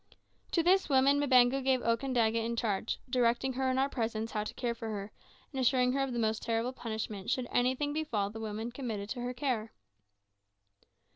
To 0.53 0.63
this 0.63 0.89
woman 0.89 1.19
Mbango 1.19 1.61
gave 1.63 1.81
Okandaga 1.83 2.43
in 2.43 2.55
charge, 2.55 2.99
directing 3.07 3.53
her 3.53 3.69
in 3.69 3.77
our 3.77 3.87
presence 3.87 4.31
how 4.31 4.43
to 4.43 4.53
care 4.55 4.73
for 4.73 4.87
her, 4.89 5.11
and 5.51 5.61
assuring 5.61 5.91
her 5.93 6.01
of 6.01 6.11
the 6.11 6.17
most 6.17 6.41
terrible 6.41 6.73
punishment 6.73 7.29
should 7.29 7.47
anything 7.51 7.93
befall 7.93 8.31
the 8.31 8.39
woman 8.39 8.71
committed 8.71 9.09
to 9.09 9.21
her 9.21 9.35
care. 9.35 9.73